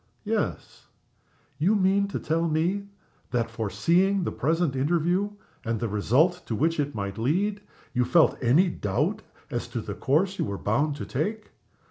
[0.23, 0.87] _""Yes."
[1.59, 2.87] "You mean to tell me
[3.29, 5.29] that, foreseeing the present interview
[5.63, 7.61] and the result to which it might lead,
[7.93, 11.51] you felt any doubt as to the course you were bound to take?